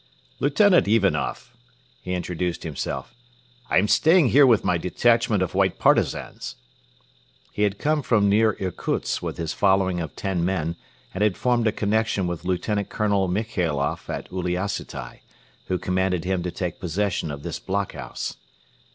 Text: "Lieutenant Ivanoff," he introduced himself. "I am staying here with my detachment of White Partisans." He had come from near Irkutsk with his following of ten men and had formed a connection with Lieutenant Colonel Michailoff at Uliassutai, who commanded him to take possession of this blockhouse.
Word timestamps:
"Lieutenant 0.39 0.87
Ivanoff," 0.87 1.53
he 2.01 2.13
introduced 2.15 2.63
himself. 2.63 3.13
"I 3.69 3.77
am 3.77 3.87
staying 3.87 4.29
here 4.29 4.47
with 4.47 4.63
my 4.65 4.79
detachment 4.79 5.43
of 5.43 5.53
White 5.53 5.77
Partisans." 5.77 6.55
He 7.51 7.61
had 7.61 7.77
come 7.77 8.01
from 8.01 8.27
near 8.27 8.57
Irkutsk 8.59 9.21
with 9.21 9.37
his 9.37 9.53
following 9.53 9.99
of 9.99 10.15
ten 10.15 10.43
men 10.43 10.75
and 11.13 11.21
had 11.23 11.37
formed 11.37 11.67
a 11.67 11.71
connection 11.71 12.25
with 12.25 12.45
Lieutenant 12.45 12.89
Colonel 12.89 13.27
Michailoff 13.27 14.09
at 14.09 14.27
Uliassutai, 14.31 15.19
who 15.67 15.77
commanded 15.77 16.23
him 16.23 16.41
to 16.41 16.49
take 16.49 16.79
possession 16.79 17.29
of 17.29 17.43
this 17.43 17.59
blockhouse. 17.59 18.37